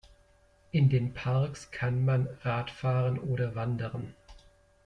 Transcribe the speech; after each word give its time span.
In 0.71 0.89
den 0.89 1.13
Parks 1.13 1.69
kann 1.69 2.03
man 2.03 2.27
Rad 2.43 2.71
fahren 2.71 3.19
oder 3.19 3.53
wandern. 3.53 4.15